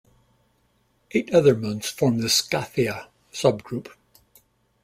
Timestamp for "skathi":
2.27-3.07